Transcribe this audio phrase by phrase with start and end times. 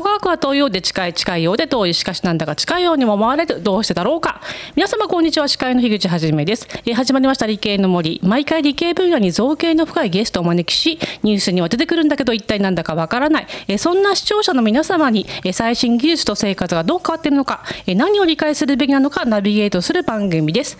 [0.00, 4.40] 戸川区は遠いようで近い近いようで遠いしかしなんだか近いようにも思われるどうしてだろうか。
[4.74, 8.18] 皆様こんにちは司会の樋口はじめです、えー始まりました理系の森。
[8.24, 20.78] 毎回理系分野に造形の深いゲストをお招きしニュースには出てくるんだけど一体なんだかわからない、えーそんな視聴者の皆様に、えー最新技術と生活がどう変わっているのか、えー何を理解するべきなのかナビゲートする番組です。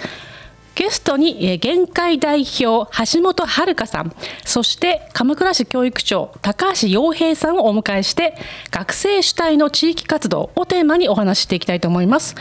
[0.80, 4.12] ゲストに、えー限界代表橋本遥さん
[4.46, 8.34] そして鎌倉市教育長高橋洋平さんをお迎えして
[8.70, 12.34] 学生主体の地域活動をテーマにお話ししていきたいと思います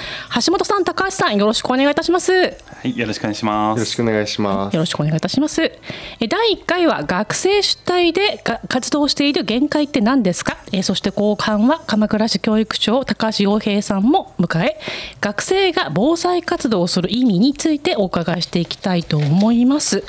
[0.46, 2.54] 橋本さん高橋さんよろしくお願いいたしますは
[2.88, 3.86] い、よろしくお願いしまよろす。
[3.92, 4.74] しくお願いします。
[4.74, 5.62] よろしくお願いいたします。
[5.64, 10.56] え第1回は学生主体でが活動している限界って何ですか？
[10.72, 14.80] えそして後半は鎌倉市教育長高橋洋平さんも迎え
[15.20, 20.04] 学生が防災活動をする意味についてお伺いしていきたいと思います。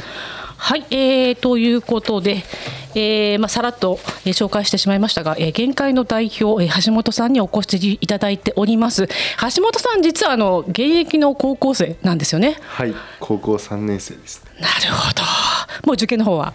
[0.57, 2.45] はい、えー、ということで、
[2.95, 14.45] えーまあ、さらっと、えー紹介してしまいましたが、えー、限界の代表、えー橋本さんにお越しいただいております橋本さん実はあの現役の高校生なんですよねはい、高校三年生です。
[14.61, 15.23] なるほど。
[15.87, 16.53] もう受験の方は？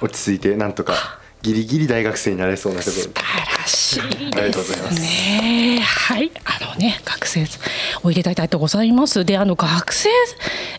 [0.00, 3.10] 落ち着いてなんとかギリギリ大学生になれそうなところ素。
[3.12, 5.80] 晴らしいありがとうございまですね。
[5.80, 6.30] はい、
[6.60, 7.00] あのね。
[7.04, 7.46] 学生
[8.02, 9.24] おいでいただいとうございます。
[9.24, 10.08] で、あの学生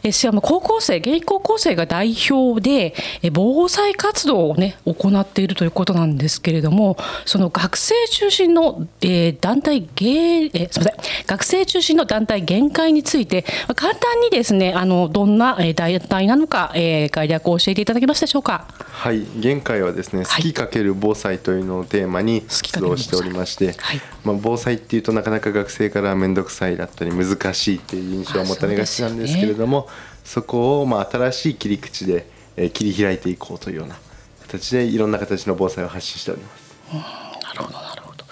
[0.03, 11.25] えしかも高校生現役高校生が代表でえ防災活動をね行っているということなんですけれども、その学生中心の、えー団体芸えすみません。
[11.25, 18.67] 学生中心の団体限界についてまあ簡単にですねあのどんなえー団体なのか、えー、概略を教えていただけますでしょうか？
[18.77, 20.43] はい、現回はですね、はい。
[20.43, 24.01] 好きかける防災というのをテーマに活動しておりまして、はい。
[24.23, 29.87] まあ防災っていうとなかなか学生から面倒くさいだったり難しいっていう印象を持たれがちなんですけれども、
[30.23, 33.95] そこをまあ新しい切り口でえー切り開いていこうというような
[34.41, 36.75] 形でいろんな形の防災を発信しております。
[36.91, 38.25] なるほどなるほど。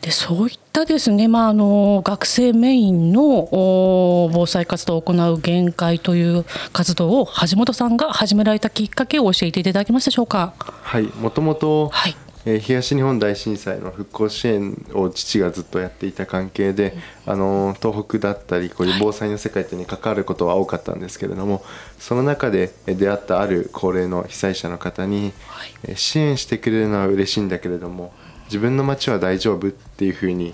[0.00, 10.52] でそういったですね、まあ、あの学生メインのお防災活動を行う限界という活動を橋本さんが始められたきっかけを教えていただけますでしょうか？
[10.58, 16.96] はい、もともとはいえー東日本大震災の復興支援を父がずっとやっていた関係で、
[17.26, 21.64] あのー東北だったりこういう防災の世界っていうのに関わることは多かったんですけれども
[21.98, 25.70] その中でえー出会ったある高齢の被災者の方に、はい。
[25.84, 28.12] えー支援してくれるのは嬉しいんだけれども
[28.46, 30.52] 自分の町は大丈夫っていうふうに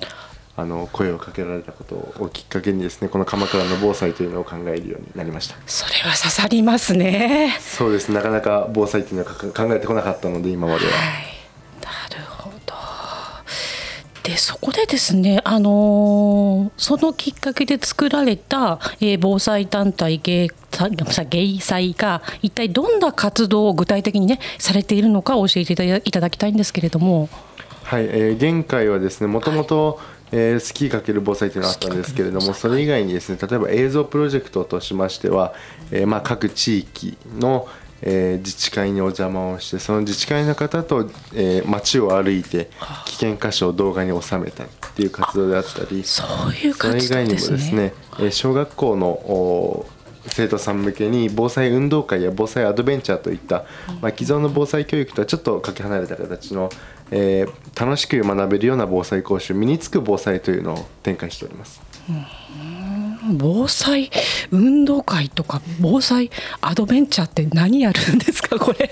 [0.57, 5.57] あの声をかけられたことをきっかけにですねこの鎌倉の防災というのを考えるようになりました。
[5.67, 7.57] それは刺さりますね。
[7.61, 8.13] そうです。
[8.13, 10.91] なかなか防災っていうのはか考えてこなかったので今までは。
[10.93, 10.97] な
[14.31, 20.49] でそこでですね、あのーそのきっかけで作られた、えー防災団体芸
[21.29, 27.29] 芸祭が一体どんな活動を具体的にねされているのか教えていただきたいんですけれども。
[27.83, 29.99] はい、えー現回はですねもともと
[30.31, 35.55] えースキーかける防災というのがあったんですけれどもそれ以外にですね例えば映像プロジェクトとしましては、
[35.91, 37.67] えーまあ、各地域の、
[38.03, 42.71] えー自治会にお邪魔をしてその自治会の方と、えー街を歩いて
[43.07, 49.87] 危険箇所を動画に収めたりっていう活動であったりそういうそれ以外にもですすね、えー小学校のお
[50.27, 53.65] 生徒さん向けに防災運動会や防災アドベンチャーといった、
[54.03, 56.69] まあ、既存の防災教育とはちょっとかけ離れた形の、
[57.11, 61.81] えー楽しく学べるような防災講習身につく防災というのを展開しております。
[63.33, 64.11] 防災
[64.51, 66.31] 運動会とか防災
[66.61, 68.59] アドベンチャーって何やるんですか？
[68.59, 68.89] これ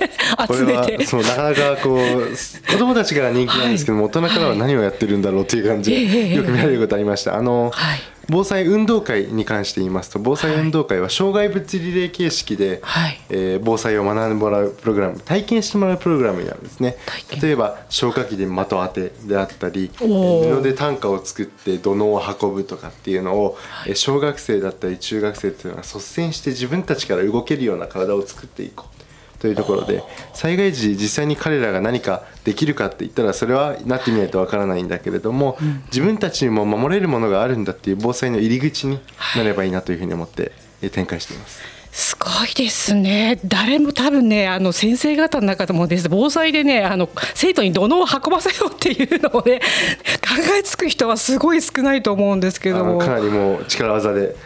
[0.47, 1.05] これは集めて。
[1.07, 7.37] そうなかなかこう子供たちから人気なんですけども、大人からは何をやってるんだろうという感じええでよく見られることありました。
[7.37, 8.01] あの、はい
[8.31, 13.21] 防災運動会に関して言いますと防災運動会は障害物リレー形式で、はい。
[13.31, 16.97] えー防災を学んでもらうプログラム体験してもらうプログラムになるんですね。
[17.43, 28.98] 例えば消火器で的当てであったり布で担架を作って土のを運ぶとかっていうのを、えー小学生だったり中学生っていうのは率先して自分たちから動けるような体を作っていこう
[29.39, 30.03] というところで
[30.35, 38.99] 災害時実際に彼らが何かできるかって言ったらそれはなってみないとわからないんだけれども、自分たちにも守れるものがあるんだっていう防災の入り口に
[39.37, 40.53] なればいいなというふうに思って
[40.83, 41.79] えー展開しています。
[41.91, 43.41] すごいですね。
[43.45, 49.61] 誰も多分ね、あの先生方の中でもです、防災でね、あの生徒に土のを運ばせようっていうのをね、
[50.23, 52.99] 考えつく人はすごい少ないと思うんですけども。
[52.99, 54.37] かなりもう力技で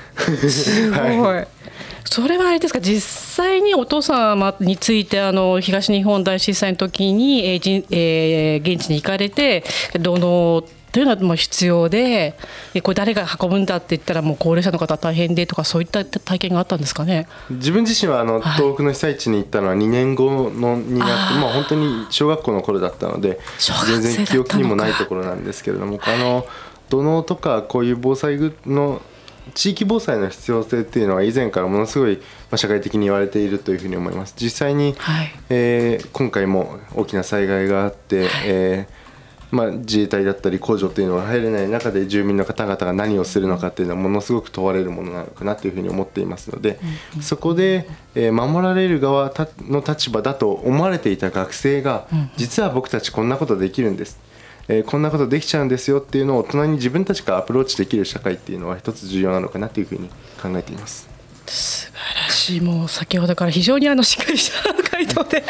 [0.49, 1.01] すごい。
[1.21, 1.62] はい
[2.05, 2.81] それはあれですか？
[2.81, 3.01] 実
[3.37, 9.65] 際にお父様についてあの東日本大震災の時に、えーえー現地に行かれて
[10.01, 12.35] 土のというのはもう必要で
[12.83, 17.27] これ誰が運ぶんだって言ったらもう高齢者の方大変でとかそういった体験があったんですかね？
[17.51, 23.41] 自分自身はあの、はい、東北の被災地に行ったのは2年後のになってまあ本当に小学校の頃だったので
[23.87, 26.45] 全然記憶にもないところなんですけれどもあの
[26.91, 29.01] 土のとかこういう防災の
[29.55, 32.21] 地域防災の必要性っていうのは以前からものすごい
[32.57, 34.35] 社会的に言われているというふうに思います。
[34.37, 39.03] 実際に、はい、えー、今回も大きな災害があって、はい、えー
[39.53, 46.81] まあ、自衛隊だったり工場というのが入れない中で住民の方々が何をするのかっていうのはものすごく問われるものなのかなというふうに思っていますので、
[47.21, 49.31] そこで、え守られる側
[49.69, 54.19] の立場だと思われていた学生が実は僕たちこんなことできるんです。
[54.69, 60.09] えこんなことできちゃうんですよっていうのを大人に自分たちからアプローチできる社会っていうのは一つ重要なのかなというふうに
[60.41, 61.13] 考えています。
[61.47, 61.93] 素晴
[62.27, 65.45] らしいもう先ほどから非常にあのしっかりした回答で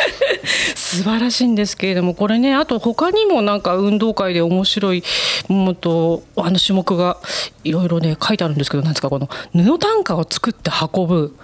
[0.75, 5.05] 素晴らしいんですけれどもこれねあと他にもなんか運動会で面白い
[5.49, 7.19] もとあの種目が
[7.63, 11.37] いろいろね書いてあるんですけどなんですかこの布短歌を作って運ぶ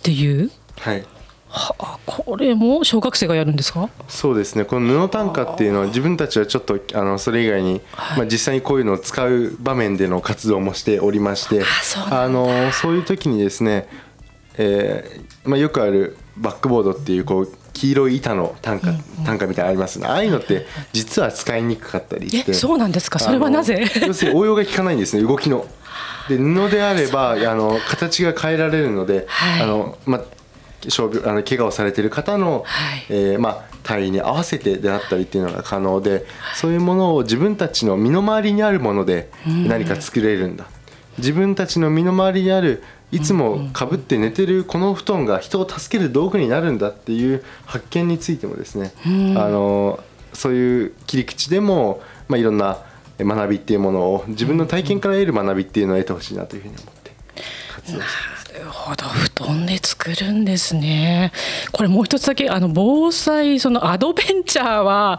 [0.00, 0.50] っていう。
[0.78, 1.04] はい
[1.54, 3.90] はあ、これも小学生がやるんですか？
[4.08, 4.64] そうですね。
[4.64, 11.62] この布短歌っていうのは自分たちはちょっとあのそれ以外に、はい、まあ、実際にこういうのを使う場面での活動もしておりまして
[12.10, 13.86] あのそういう時にですね、
[14.56, 18.92] えーまあ、よくあるバックボードっていうこう黄色い板の短歌,、
[19.26, 20.06] 短歌みたいなのありますね。
[20.06, 22.54] ああいうのって実は使いにくかったりして。
[22.54, 23.18] そうなんですか？
[23.18, 23.84] それはなぜ？
[24.06, 25.22] 要するに応用が効かないんですね。
[25.22, 25.66] 動きの。
[26.28, 30.22] で布であればあの形が変えられるので、はい、あのまあ
[30.88, 36.24] 傷病あの怪我をされている方の、はい、えー、まあ、体位に合わせてであったりっていうのが可能で、
[36.54, 40.66] そういうものを自分たちの身の回りにあるもので何か作れるんだ、
[41.18, 48.92] 自分たちの身の回りにあるいつもかぶって寝てるこの布団が人を助ける道具になるんだっていう発見についてもですね、
[49.36, 50.00] あの
[50.32, 52.78] そういう切り口でも、まあ、いろんな
[53.18, 57.12] 学びっていうものを自分の体験から得る学びっていうのを得てほしいなというふうに思って
[57.74, 58.41] 活動してます。
[58.58, 61.32] るほど布団で作るんですね。
[61.72, 65.18] これもう一つだけあの防災そのアドベンチャーは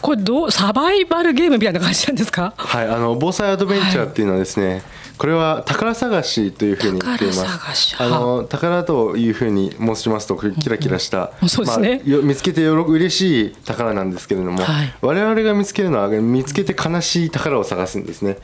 [0.00, 2.54] これどうサバイバルゲームみたいな感じなんですか？
[2.56, 4.82] はいあの防災アドベンチャーっていうのはですね、はい。
[5.18, 7.96] これは宝探しというふうに言っています。
[7.98, 18.38] あの宝というふうに申しますとキラキラした、うんそうですね、まあ、見つけてよろ嬉しい宝なんですけれども、はい、我々が見つけるのは見つけて悲しい宝を探すんですね。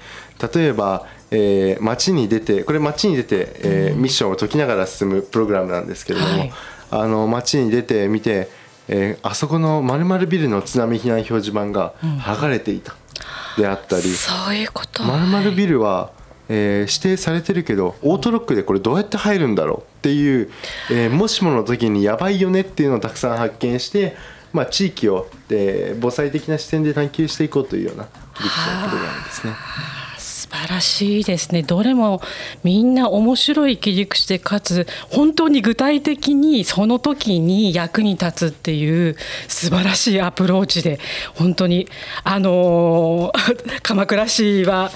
[0.55, 6.52] 例えばえー、街に出てこれ街に出て、えー、ミッションを解きながら進むプログラムなんですけれども、はい、
[6.90, 8.49] あの街に出てみて、
[8.88, 12.94] えー、あそこのまるビルの津波避難表示板が剥がれていた、
[13.56, 16.12] うん、であったりそういうことまるビルは、
[16.49, 19.78] えー、指定されてるけどオートロックでこれどうやって入るんだろう？
[19.81, 20.49] っていう、
[20.93, 24.14] えー、もしもの時にやばいよねっていうのをたくさん発見して、
[24.52, 28.11] まあ、地域を、えー、防災的な視点で探求していこうというようなプ
[28.44, 29.55] ログラムですね。
[30.56, 32.22] 素晴らしいですねどれも
[32.64, 39.16] みんな面白い切り口でかつ本当に具体的にその時に役に立つっていう
[39.48, 40.98] 素晴らしいアプローチで
[41.34, 41.86] 本当に
[42.24, 43.32] あの
[43.82, 44.90] 鎌倉市は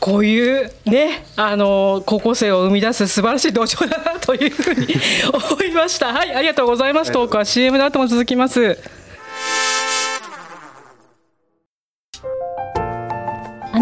[0.00, 4.86] こういうね、あの高校生を生み出す素晴らしい土壌だなというふうに
[5.32, 6.12] 思いました。
[6.12, 7.12] はい、ありがとうございます。
[7.12, 8.78] トークは CM の後も続きます。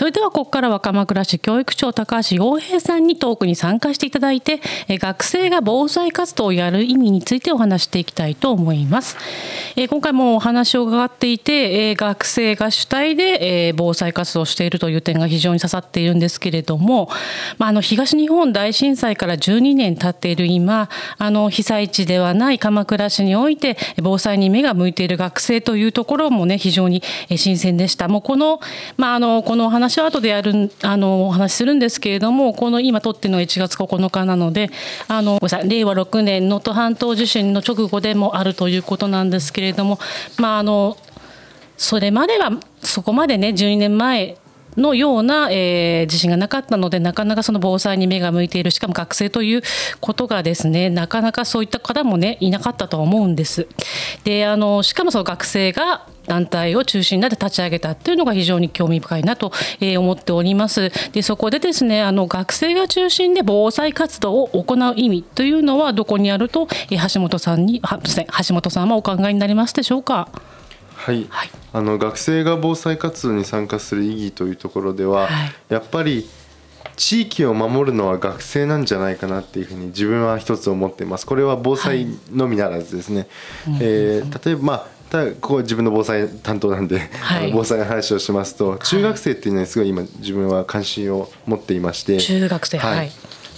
[0.00, 9.18] それではここからは鎌倉市教育長高橋洋平さんにトークに参加していただいて学生が防災活動をやる意味についてお話していきたいと思います。
[9.90, 17.10] 今回もお話を伺っていて学生が主体で防災活動をしているという点が非常に刺さっているんですけれども
[17.58, 20.88] まあの東日本大震災から12年経っている今
[21.18, 27.02] あの被災地ではない鎌倉市において防災に目が向いている学生というところもね非常に
[27.36, 28.08] 新鮮でした。
[28.08, 28.60] もうこの,、
[28.96, 34.70] まあ、あのこのおは後でやるあのお話しするんですけれどもこの今撮ってるのが1月9日なので
[35.08, 39.98] あの令和6年能登半島地震の直後でもあるということなんですけれども
[40.38, 40.96] まああの
[41.76, 42.50] それまでは
[42.82, 44.36] そこまでね12年前
[44.76, 49.62] のような、えー、地震がなかったのでなかなかその防災に目が向いているしかも学生という
[50.00, 53.66] ことがですねなかなかそういった方もねいなかったと思うんです。
[54.24, 60.90] であのしかもその学生が団体を中心になって立ち上げたっていうのが非常に興味深いなとえ思っております。
[61.12, 70.28] でそこでですねあの学生が中心で防災活動を行う意味というのはどこにあると、え橋本さんにはすいません橋本さんはお考えになりますでしょうか？
[71.00, 71.50] はい、はい。
[71.72, 75.30] あの学生が防災活動に参加する意義というところでは、はい。
[75.68, 76.28] やっぱり
[76.96, 81.24] 地域を守るのは学生なんじゃないかなっていうふうに自分は一つ思っています。
[81.24, 83.26] これは防災のみならずですね、
[83.80, 87.50] えー例えばまあただここは自分の防災担当なんで、はい。
[87.52, 93.10] 防災の話をしますと中学生っていうのにすごい今自分は関心を持っていまして中学生はい。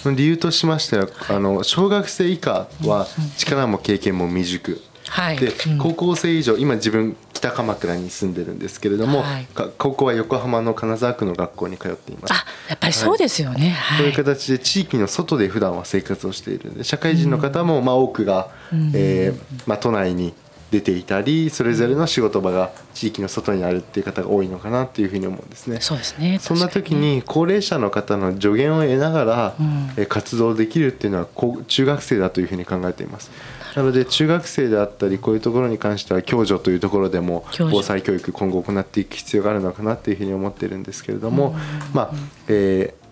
[0.02, 3.06] その理由としましてはあの小学生以下は
[3.36, 5.38] 力も経験も未熟、はい。
[5.38, 5.78] でうん。
[5.78, 12.32] 高校生以上今自分北鎌倉に住んでるんですけれども、はいか高校は横浜の金沢区の学校に通っています。
[12.32, 13.70] あやっぱりそうですよね。
[13.70, 18.48] はいという形で地域の外で普段は生活をしているので社会人の方もまあ多くが、
[18.94, 20.34] えーまあ、都内に
[20.70, 25.80] 出ていたりそれぞれの仕事場が地域の外にあるっていう方が多いのかなっていうふうに思うんですね。
[25.80, 26.38] そうですね。
[26.40, 31.26] そんな時に高齢者の方の助言を得ながら、んえー活動できるっていうのは
[31.66, 33.30] 中学生だというふうに考えています。
[33.74, 41.54] なので中学生であったりこういうところに関しては共助というところでも防災教育今後行っていく必要があるのかなというふうに思ってるんですけれども、
[41.92, 42.10] まあ、
[42.48, 43.02] えー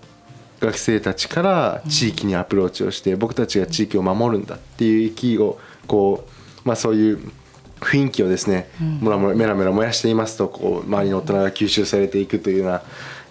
[0.60, 6.26] 学生たちから地域にアプローチをして僕たちが地域を守るんだっていう意気をこ
[6.64, 7.32] う、まあ、そういう
[7.80, 8.68] 雰囲気をですね、
[9.00, 12.82] もらもらメラメラ燃やしていますとこう周りの大人が吸収されていくというような、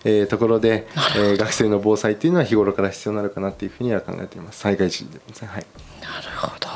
[0.05, 4.61] えーところで、えー 学生の防災っていうのは日頃から必要なのかなというふうには考えています。
[4.61, 5.65] 災害時ではい。
[6.01, 6.68] なるほど。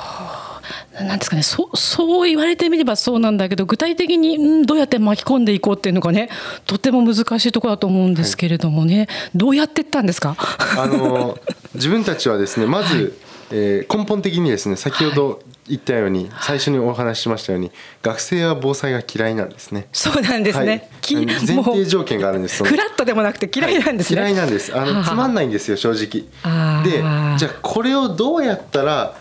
[1.01, 6.29] なんですかねそうそう言われてみればそうなんだけど具体的に、うん、どうやって巻き込んでいこうっていうのがね
[6.65, 10.35] とても難しいところだと思うんですけれどもね、どうやっていったんですか？
[10.77, 11.39] あの
[11.73, 13.17] 自分たちはですねまず、
[13.51, 17.71] えー根本的にですね先ほど言ったように、最初にお話ししましたように
[18.01, 19.87] 学生は防災が嫌いなんですね。
[19.93, 20.89] そうなんですね、はい。
[21.01, 22.63] き前提条件があるんです。
[22.63, 24.73] フラットでもなくて嫌いなんですね、嫌いなんです。
[24.75, 26.83] あはあのつまんないんですよ正直。
[26.83, 26.97] で
[27.37, 29.15] じゃあこれをどうやったら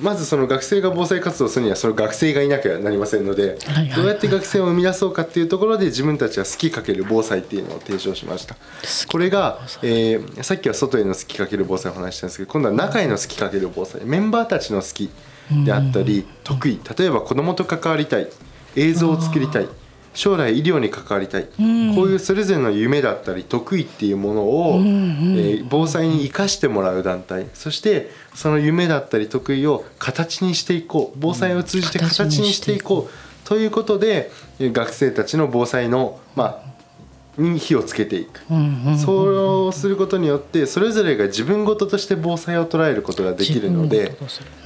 [0.00, 3.58] まずその学生が防災活動するにはその学生がいなきゃなりませんので、
[3.94, 8.56] どうやって学生を生み出そうかっていうところで自分たちは好きかける防災っていうのを提唱しました。
[9.10, 14.02] これが、えーさっきは外への好きかける防災を話したんですけど今度は中への好きかける防災。
[14.04, 15.10] メンバーたちの好き
[15.64, 16.80] であったり得意。
[16.98, 18.28] 例えば子どもと関わりたい。
[18.76, 19.68] 映像を作りたい
[20.12, 21.62] 将来医療に関わりたい、こう
[22.08, 27.46] いうそれぞれの夢だったり得意っていうものを、えー防災に生かしてもらう団体。
[27.54, 31.18] そしてその夢だったり得意を形にしていこう。
[31.20, 32.02] 防災を通じてう。
[32.02, 33.48] ん形にしていこう。
[33.48, 36.70] ということでえー学生たちの防災の、まあ、
[37.40, 38.42] に火をつけていく。
[38.50, 44.16] うんうんそうすることによってそれぞれが自分事として防災を捉えることができるので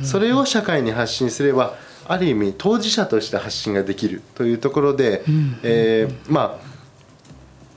[0.02, 1.74] それを社会に発信すれば
[2.06, 5.24] ある意味当事者として発信ができるというところで、
[5.62, 6.74] えーまあ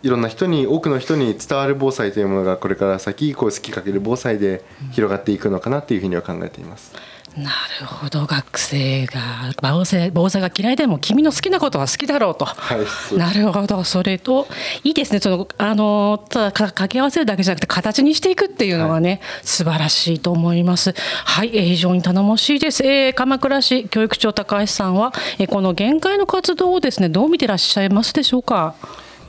[0.03, 6.93] いろんな人に多くの人に伝わる防災というものがこれから先こう好きかける防災で広がっていくのかなというふうには考えています。
[7.37, 9.21] なるほど学生が。
[9.61, 12.45] 防災防災が嫌いでも君の好きなことは好きだろうと。
[12.45, 14.47] はい、なるほどそれと
[14.83, 15.19] いいですね。
[15.19, 20.95] そのあのただか掛け合わせるだけじゃなくて形にしていくっていうのはね、素晴らしいと思います。
[21.25, 28.73] はい、えー非常に頼もしいです、えー鎌倉市教育長高橋さんは、えーこの限界の活動をですねどう見てらっしゃいますでしょうか？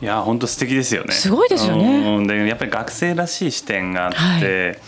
[0.01, 1.13] いや本当素敵ですよね。
[1.13, 2.17] すごいですよね。
[2.17, 4.79] うんでやっぱり学生らしい視点があって、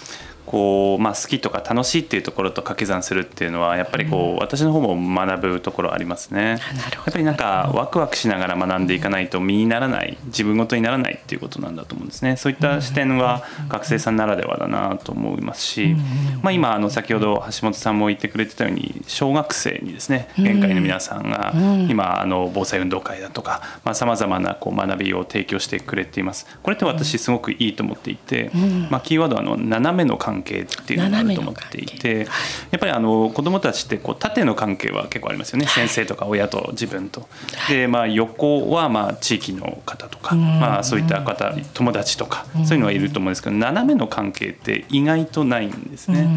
[0.51, 6.59] こうまあ好きとか楽しいっていうところと掛け算するっていうのはやっぱりこう、私の方も学ぶところありますね。
[6.73, 7.07] あなるほど。
[7.07, 12.37] やっぱりなんかワクワクしながら学んでいかないと身にならない自分ごとにならないっていうことなんだと思うんですね。
[12.37, 15.95] そういった視点は学生さんならではだなと思いますし、
[16.43, 20.29] まあ今あの先ほど橋本さんも言ってくれてたように小学生にですね。
[20.37, 21.53] 限界の皆さんが
[21.89, 26.47] 今あの防災運動会だとかさまざ、まなこう学びを提供してくれています。
[26.63, 28.51] これって私すごくいいと思っていて、
[28.91, 32.27] まあキーワードはあの斜めの関係っていうのがあると思っていて、
[32.71, 37.29] やっぱりあの子どもたちってこう縦の関係は結構ありますよね、先生とか親と自分と。
[37.69, 46.29] で、まあ、横はまあ地域の方とか、まあ、そういった方友達とかそういうのはいると思うんですけど斜めの関係って意外とないんですね。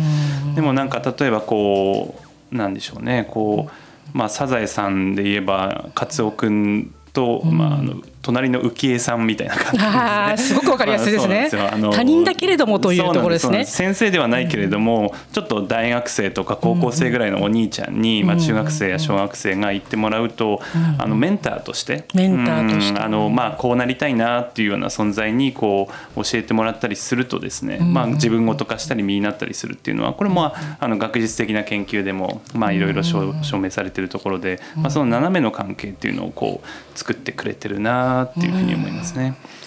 [0.56, 2.20] でもなんか例えばこ
[2.52, 3.28] うなんでしょうね。
[3.32, 3.70] こ
[4.14, 10.50] う、まあ、サザエさんで言えばカツオ君と、まあ、あの隣の浮江さんみたいな感じですね。
[10.50, 11.50] すごくわかりやすいですね。
[11.54, 13.66] まあの他人だけれどもというところですね。
[13.66, 20.62] 先生ではないけれども、ちょっと大学生とか高校生ぐらいのお兄ちゃんに、まあ、中学生や小学生が行ってもらうと、
[20.98, 23.00] あのメンターとしてメンターとして。
[23.00, 39.36] うんあのまあ、こうなりたいなっていうような存在にこう教えてもらったりするとですね、まあ、自分ごと化したり身になったりするっていうのはこれもあの学術的な研究でもまあいろいろ証証明されているところで、まあ、その斜めの関係っていうのをこう作ってくれてるなっていうふうに思いますね。
[39.48, 39.63] うん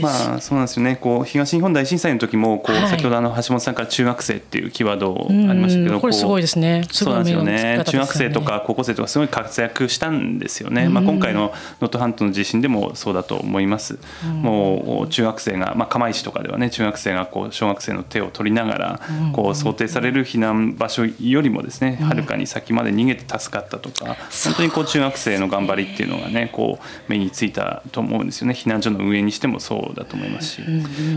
[0.00, 0.96] まあそうなんですよね。
[1.00, 2.88] こう東日本大震災の時もこう、はい。
[2.88, 6.84] 先ほどあの橋本さんから中学生っていうキーワードあうんりましたけど、これすごいですね。
[6.90, 7.54] そうなんですよね。
[7.54, 7.84] ね。
[7.84, 13.98] 中学生とか高校生とかすごい活躍したんですよね、まあ、今回の能登半島の地震でもそうだと思います、
[14.42, 19.00] もう中学生が、まあ、釜石とかではね中学生がこう小学生の手を取りながら
[19.32, 28.54] こう想定される避難場所よりもですねはるかに先まで逃げて助かったとか本当にこう中学生の頑張りっていうのがねこう目についたと思うんですよね。
[28.54, 30.62] 避難所の運営にしてもそうだと思いますし、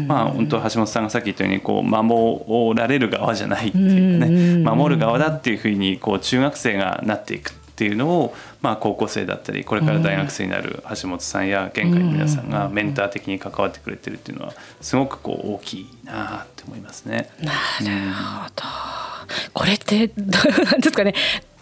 [0.08, 17.30] まあ本当橋本さんがさっき言ったようにこう守られる側じゃないっていうかね守る側だっていうふうにこう中学生がなっていくっていうのを、まあ、高校生だったりこれから大学生になる橋本さんや玄海の皆さんがメンター的に関わってくれてるっていうのはすごくこう大きいなって思いますね。
[17.40, 18.64] なるほど。
[19.54, 21.14] これってどうなんですかね。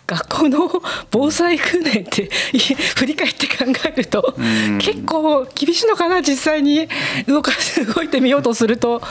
[0.07, 0.69] 学校の
[1.11, 4.35] 防災訓練ってい振り返って考えると
[4.79, 6.87] 結構厳しいのかな実際に。
[7.27, 9.01] 動かす動いてみようとすると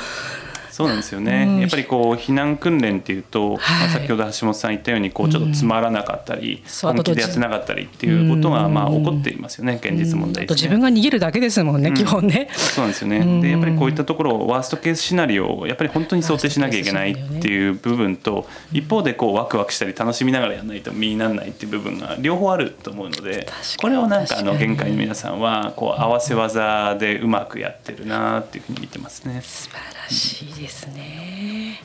[0.75, 3.59] そうなんですよね、やっぱりこう避難訓練っていうと、はい。
[3.59, 10.53] まあ、先ほど橋本さん言ったようにこうちょっとつまらなかったり、そう本気でやってなかったりっていうことがまあ起こっていますよね現実問題ね。
[10.53, 12.49] 自分が逃げるだけですもんね、基本ね。
[12.55, 13.41] そうなんですよね。
[13.41, 23.47] でやっぱりこういったところをワーストケースシナリオをやっぱり本当に想定しなきゃいけないっていう部分と一方でこうワクワクしたり楽しみながらやらないと身にならないっていう部分が両方あると思うので
[23.81, 29.41] これをなんかあの限界の皆さんはこう合わせ技でうまくやってるなっていうふうに見てますね。
[29.43, 31.81] 素晴らしいですね。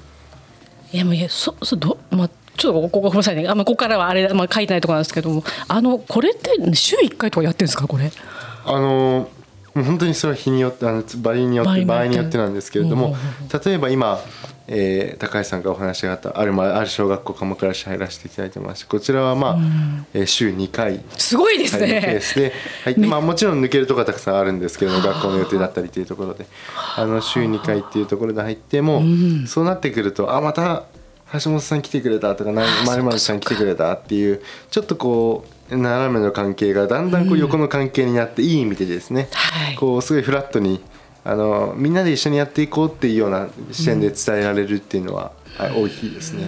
[0.91, 3.47] いやもういやそそどまあちょっとここごめんなさいね。
[3.47, 7.87] あまあここからはあれまあ書いてないところなんですけども、あのこれって週一回とかやってるんですか？
[7.87, 8.11] これ？
[8.65, 9.29] あの
[9.75, 13.15] 本当にそれは日によってあの場合によって場合によってなんですけれども
[13.65, 14.19] 例えば今、
[14.71, 19.57] えー高橋さんからお話があったある,、まあ、ある小学校鎌倉市入らせていただいてましてこちらはまあ、
[20.13, 21.01] えー週2回。
[21.17, 22.19] すごいですはい、のケーね。
[22.21, 22.53] スで、
[22.85, 22.99] はい。
[22.99, 26.45] まあ、もちろん抜けるところはたくさんあるんですけれども学校の予定だったりというところで。
[26.95, 29.01] あの週2回っていうところで入っても、
[29.47, 30.83] そうなってくるとあまた
[31.33, 32.63] 橋本さん来てくれたとかま
[32.95, 39.75] るまるさん来てくれたっていうちょっとこう斜めの関係がだんだんこう横の関係になっていい意味でですね、はい。
[39.75, 40.81] こうすごいフラットに
[41.29, 46.45] あのみんなで一緒にやっていこうっていうような視点で伝えられるっていうのは、はい大きいですね。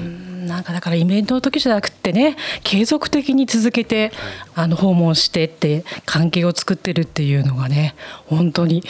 [0.48, 4.12] なんかだからイベントの時じゃなくってね継続的に続けて、
[4.56, 7.94] あの訪問してって関係を作ってるっていうのがね
[8.26, 8.84] 本当に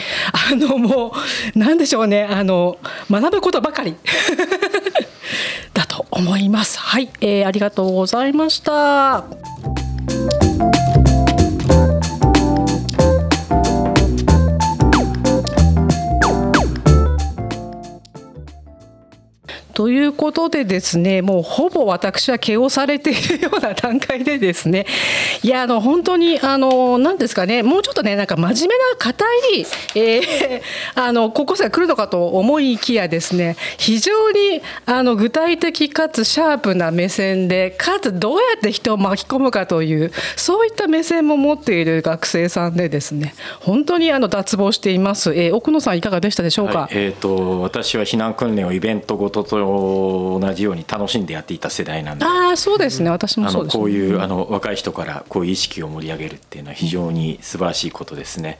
[0.50, 1.12] あのも
[1.54, 2.78] うなんでしょうねあの
[3.10, 3.96] 学ぶことばかり
[5.74, 6.78] だと思います。
[6.78, 9.91] はい、えーありがとうございました。
[20.02, 24.86] いうことでですねもうほぼ私は毛をされているような段階でですね
[25.42, 30.62] いやあの本当にあの何ですかねもうちょっとねなんか真面目な硬い、えー
[30.94, 49.58] あの高校生が来るのかと思いきやですね非常にあの具体的かつシャープな目線でかつどうやって人を巻き込むかというそういった目線も持っている学生さんでですね本当にあの脱帽しています、えー奥野さんいかがでしたでしょうか、はいえー、と私は避難訓練をイベントごとと
[50.40, 52.24] 同じように楽しんでやっていた世代なんで。
[52.24, 53.10] ああそうですね。
[53.10, 58.58] 私もあそうです、のこういうあの若い人からこういう意識を盛り上げるっていうのは非常に素晴らしいことですね。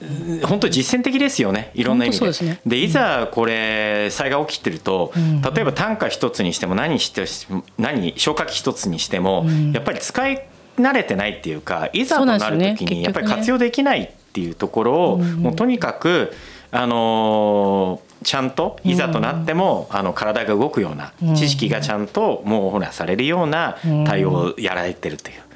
[0.00, 1.70] うん本当に実践的ですよね。
[1.74, 2.26] いろんな意味で。
[2.26, 2.60] ですね。
[2.70, 5.12] いざこれ災害起きてると
[5.54, 7.24] 例えば単価一つにしても何して
[7.78, 10.46] 何消火器一つにしてもやっぱり使い
[10.78, 16.32] 慣れてないっていうかいざとなる時にやっぱり活用できないっていうところをもうとにかく
[16.70, 23.76] あのーちゃんといざとなっても、あの体が動くような知識がちゃんと網羅されるような
[24.06, 25.47] 対応をやられてるという。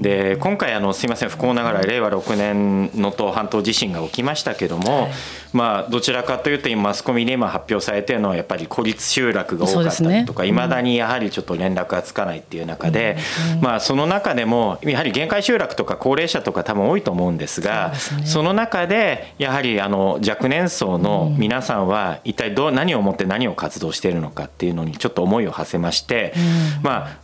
[0.00, 5.08] で今回あのすいません不幸ながら令和6年能登半島地震が起きましたけども、
[5.52, 13.16] まあどちらかというと今マスコミで今発表されているのはやっぱり孤立集落が多かったりとかいま、だにやはりちょっと連絡がつかないっていう中で、
[13.60, 26.34] まあその中でもやはり限界集落とか高齢者とか多分多いと思うんですがその中でやはりあの若年層の皆さんは一体どう何をもって何を活動しているのかっていうのにちょっと思いを馳せまして、
[26.82, 27.23] まあ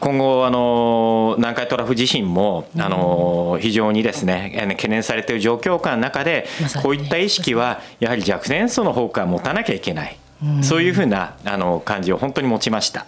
[0.00, 6.46] 今後あの南海トラフ地震もあの非常にですね懸念されている状況下の中で
[6.82, 10.16] こういった意識はやはり若年層の方から持たなきゃいけない。
[10.62, 13.06] そういうふうなあの感じを本当に持ちました。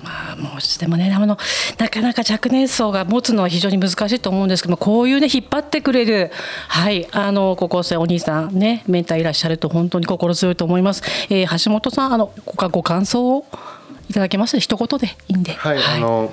[0.00, 1.36] まあ、もうでもねあの
[1.76, 6.30] なかなか若年層が持つのは非常に難しいと思うんですけどもこういうね引っ張ってくれる
[6.68, 11.02] はいあの高校生お兄さんねメンターいらっしゃると本当に心強いと思います。
[11.30, 13.44] えー、橋本さんあのごご感想を？
[14.08, 15.52] いただけます一言でいいんで。
[15.52, 16.32] はい、はい、あの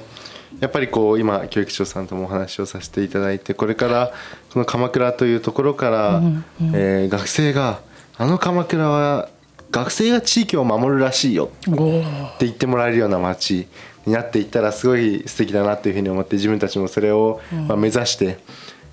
[0.59, 4.13] やっぱりこう今教育長さんともお話をさせていただいてこれから
[4.53, 7.81] この鎌倉というところから、うんうん、えー、学生が
[8.17, 9.29] あの鎌倉は
[9.71, 11.49] 学生が地域を守るらしいよ。
[11.69, 13.67] って言ってもらえるような街
[14.05, 18.37] になっていったらすごい素敵だなというふうに思って自分たちもそれをま目指して、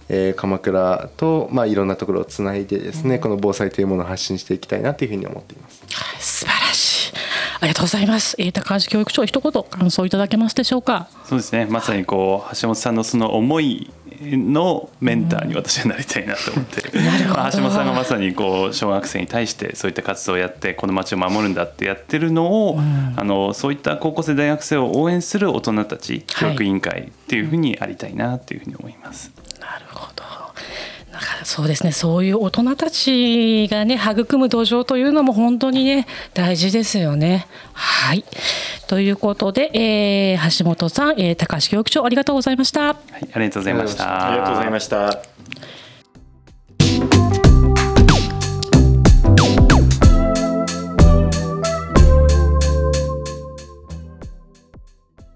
[0.09, 5.85] えー、鎌倉とまあいろんなところをつないでですね、この防災というものを発信していきたいなというふうに思っています。
[7.63, 8.35] ありがとうございます。
[8.41, 11.07] えー、高橋教育長一言感想いただけますでしょうか？
[11.25, 11.65] そうですね。
[11.71, 13.89] まさにこう橋本さんのその思い
[14.21, 16.83] のメンターに私はなりたいなと思って、
[17.29, 29.31] まあ、橋本さんがまさにこう小学生に対してそういった活動をやってこの街を守るんだってやってるのを、うん、あのそういった高校生大学生を応援する大人たち教育委員会っていうふうにありたいなというふうに思います。
[29.37, 29.42] なるほど
[31.45, 37.47] そうですねそういう大人たちがね育む土壌というのも本当にね大事ですよね。
[37.73, 38.25] はい
[38.87, 42.81] ということで、えー、橋本さん、えー、高橋教育長ありがとうございました。
[42.89, 44.29] はい、ありがとうございました。
[44.29, 45.32] ありがとうございました。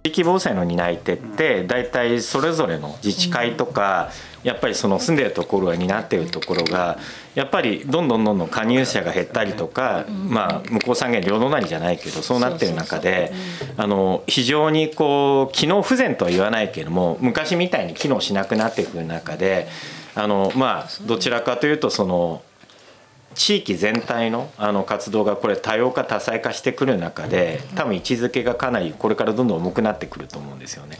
[0.07, 4.11] 地域防災の担い手って大体それぞれの自治会とか
[4.45, 6.99] やっぱりその住んでるところが担ってるところが
[7.35, 13.33] やっぱりどんどんどんどん加入者が減ったりとか、まあ、向こう三元両隣じゃないけどそうなってる中で
[13.77, 19.67] あの非常にこう機能不全とは言わないけども昔みたいに機能しなくなっていく中で
[20.15, 22.43] あのまあどちらかというとその
[23.37, 30.99] 地域全体のあの活動がこれ多様化多彩化してくる中で多分位置づけがかなりこれからどんどん重くなってくると思うんですよね。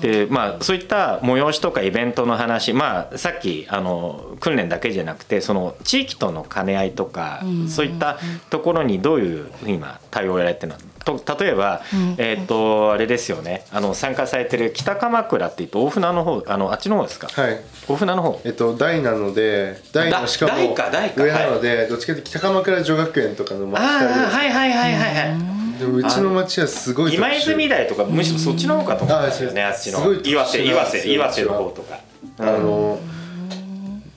[0.00, 8.18] でまあそういった催しとかイベントの話まあさっきあの訓練だけじゃなくてその地域との兼ね合いとかそういった
[8.50, 10.78] ところにどういう今対応をやられてるの？
[11.04, 11.82] と例えば、
[12.18, 13.64] えっ、とあれですよね。
[13.72, 17.28] あの参加されてる北鎌倉っていうと大船の方あのあっちの方ですか？
[17.28, 17.60] はい。
[17.88, 18.40] 大船の方？
[18.44, 24.30] えっと大なので大のしかも上なので、どっちかというと北鎌倉女学園とかの真下ではい。
[24.30, 30.12] はいはいはいはいでもうちの町はすごい今泉台とかむしろそっちの方かと思うんですよねあっちの。
[30.22, 31.98] 岩瀬岩瀬岩瀬の方とか。
[32.38, 32.98] あの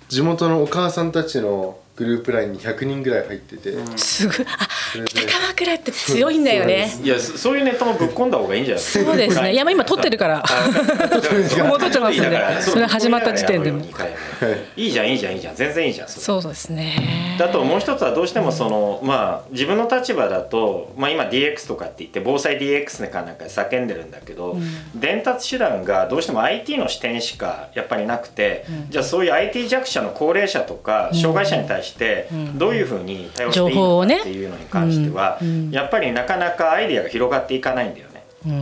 [0.10, 4.38] 地元のお母さんたちのグループラインに100人ぐらい入ってて、うん、すごい。
[4.48, 4.68] あ
[5.06, 6.92] 北鎌倉って強いんだよね。
[7.04, 8.84] いやそういうネタもぶっ込んだ方がいいんじゃない？
[8.84, 9.54] ですかそうですね。
[9.54, 9.56] い。
[9.56, 10.38] や今撮ってるから。
[11.68, 12.62] もう撮ってますんで。
[12.62, 13.86] それ始まった時点でも。
[14.76, 15.16] いいじゃんい。
[15.16, 15.56] いじゃんいいじゃん。
[15.56, 17.36] 全然いいじゃんそうですね。
[17.38, 24.64] だともう一つはどうしてもそのまあ自分の立場だと、まあ、今 DX とかって言って防災 DX かなんか叫んでるんだけど、うん、
[24.96, 31.83] 伝達手段がどうしても IT の視点しかやっぱりなくて、うん、じゃあそういう IT 弱者の高齢者とか障害者に対して
[32.56, 35.39] どういうふうに対応していいのかっていうのに関しては、
[35.72, 38.13] やっぱりなかなかアイディアが広がっていかないんだよね。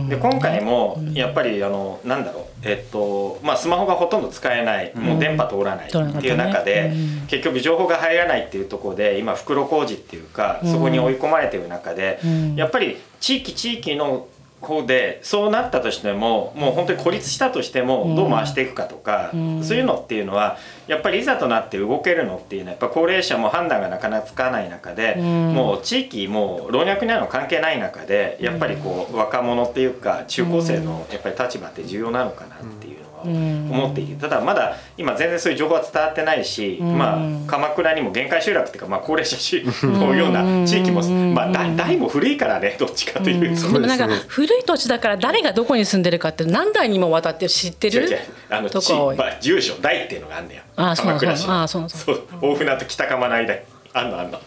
[0.08, 2.44] で今回もやっぱりあのなんだろう。
[2.62, 4.92] えっとまあスマホがほとんど使えない。
[4.94, 6.92] もう電波通らないっていう中で
[7.26, 12.20] 結局情報が入らないっていうところで今袋小路っていうかそこに追い込まれてる中で
[12.54, 14.28] やっぱり地域地域の
[14.62, 33.01] 方でそうなったとしてももう本当に孤立したとしてもどう回していくかとか、うん、そういうのっていうのはやっぱりいざとなって動けるのっていうのはやっぱ高齢者も判断がなかなかつかない中で、うん、もう地域もう老若にあるの関係ない中でやっぱりこう若者っていうか中高生のやっぱり立場って重要なのかなっていう。
[33.22, 39.36] 思っていてただまだ今全然そういう情報は伝わってないし、まあ、鎌倉にも限界集落っていうか、まあ、高齢者
[39.82, 48.08] のような地域も、まあ、代も古いからねどっちかというと、でもなんか古い土地だから誰がどこに住んでるかって何代にもわたって知ってる
[48.50, 52.22] あの地、まあ、住所代っていうのがあるんだよあそうそうあそうそう。
[52.40, 53.60] 大船と北鎌の間に。
[53.94, 54.40] あんのあんの。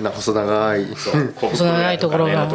[0.00, 0.86] な細長い。
[0.86, 2.50] 細長いところがある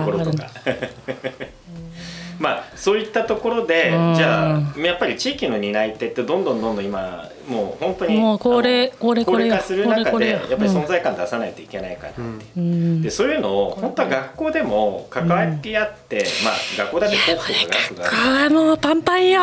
[2.39, 10.39] まあそういったところでじゃあやっぱり地域の担い手ってどんどんどんどん今もう本当にもう高齢高齢高齢化する中でや。
[10.59, 19.41] っぱり存在感出さないといけないかなって、うん、でそういうのを本当は学校でも関わり合って、まあ学校だってコープとか学校はもうパンパンよ、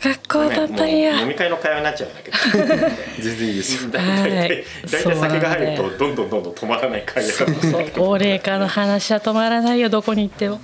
[0.00, 2.36] 学校パンパンや、飲み会の会話になっちゃうんだけど
[3.20, 10.60] 全然いいですよ大体大体酒が入るとどんどんどんどん止まらない会話高齢化の話は止まらないよどこに行っても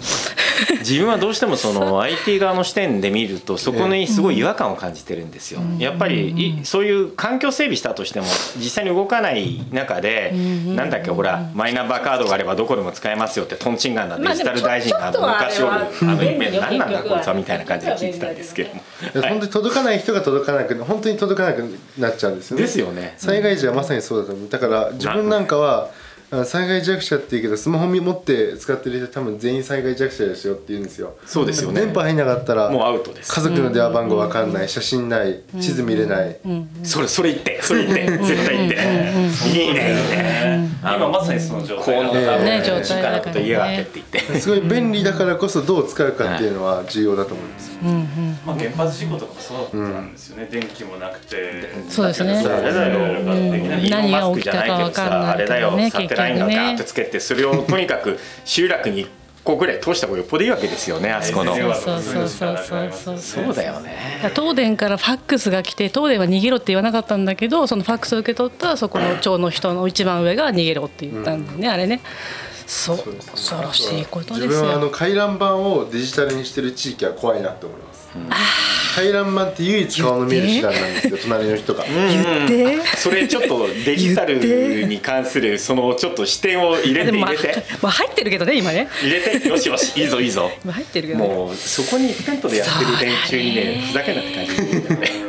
[0.81, 5.61] 自分はどうしてもその IT 側の視点で見るとそこにすごい違和感を感じてるんですよ。
[5.79, 10.33] やっぱりそういう環境整備したとしても実際に動かない中で
[10.67, 18.83] なんだっけほらマイナンバーカードがあればどこでも使えますよってトンチンガンなデジタル大臣が昔おるあのイメージ何なんだこいつはみたいな感じで聞いてたんですけども。
[19.29, 21.63] 本当に届かない人が届かなく本当に届かなく
[21.99, 22.63] なっちゃうんですよね。
[22.63, 23.15] ですよね。
[23.19, 24.49] 災害時はまさにそうだと思う。
[24.49, 25.91] だから自分なんかは。
[26.47, 31.15] 災害弱者っていうけどスマホ持って使ってる人多分全員災害弱者ですよって言うんですよ。
[31.27, 31.83] そうですよね。
[31.83, 33.33] 電波入んなかったらもうアウトです。
[33.33, 36.37] 家族の電話番号わかんない、写真ない地図見れない、
[36.83, 38.19] それそれ言ってそれ言って。
[38.25, 38.77] 絶対言って。
[39.49, 44.41] いいねいいね今まさにその状態このね状態だから言いがってって言って。
[44.41, 47.71] すごい便利だからこそどう使うかっていうのは重要だと思います、
[48.47, 51.71] まあ原発事故とかもそうだったんですよね、電気もなくて。
[51.89, 52.33] そうですね。
[52.37, 53.23] あれだよ
[53.89, 59.07] 何が起きたか分かんないあれだよサテラインがガーッとつけてそれをとにかく集落に
[59.45, 61.55] 個ぐらい通した方がよっぽどいいわけですよねあそこの。
[61.55, 63.95] そうそうそうそうそうそうだよね。
[64.35, 72.01] 東電からファックスが来て東電は逃げろって言わなかったんだけどそのファックスを受け取ったそこの町の人の一番上が逃げろって言ったんだよね、うん、あれね。
[72.67, 72.97] そう。
[72.97, 74.47] 恐ろしいことですよ。
[74.47, 78.09] 自分はあの回覧板をデジタルにしてる地域は怖いなって思います
[78.95, 95.24] 回覧板って唯一顔の見える手段なんですよ隣の人が言ってそれちょっとデジタルに関するそのちょっと視点を入れて入れてまあ入ってるけどね今ね入れてよしよしいいぞいいぞ入ってるけど、ね、もうそこにテントでやってる連中にねふざけんなって感じ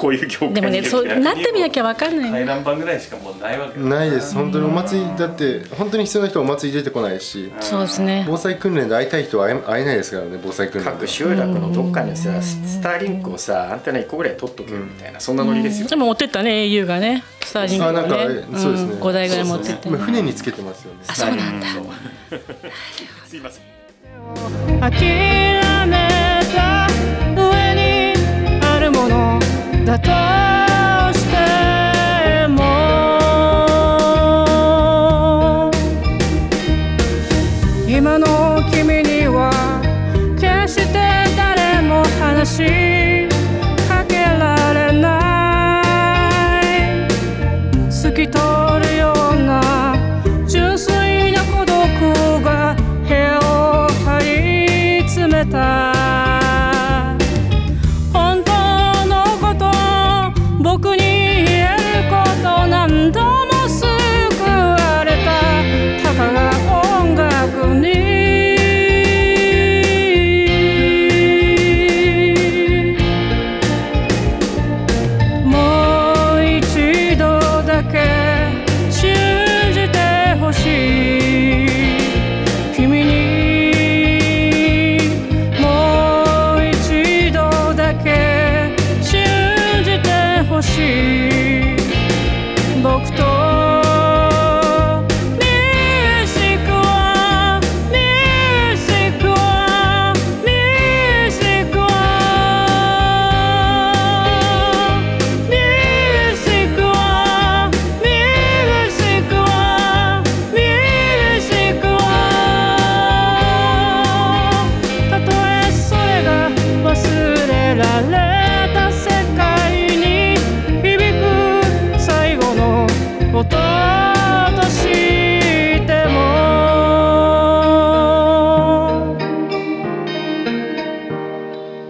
[0.00, 4.34] こういう業界でもねそうなってみなきゃ分かんない回覧板ぐらいしかもうないわけないです。
[4.34, 8.24] 本当にお祭りだって本当に必要な人はお祭り出てこないしそうですね。
[8.28, 15.88] 防災訓練で会いたい人は会えないですからね防災訓練各集落のどっかにさスターリンクをさアンテナ1個ぐらい取っとけみたいなそんなノリですよ。
[15.88, 17.24] でも持ってったね au がね。
[17.42, 17.98] スターリンクをね。
[18.58, 18.94] そうですね。
[18.94, 21.00] 5台ぐらい持ってって船につけてますよね。
[21.08, 21.66] あそうなんだ。
[23.26, 23.64] すいません